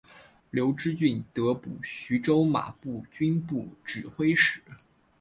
[0.49, 4.59] 刘知俊得补徐州马步军都指挥使。